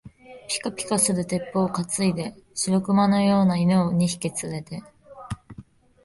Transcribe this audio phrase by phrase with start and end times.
[0.47, 4.81] ぴかぴかする鉄砲をかついで、白熊のような犬を二匹つれて、